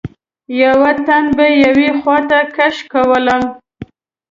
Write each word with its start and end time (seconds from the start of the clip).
یوه 0.61 0.91
تن 1.05 1.23
به 1.35 1.45
یوې 1.63 1.89
خواته 1.99 2.39
کش 2.55 2.75
کولم. 2.91 3.43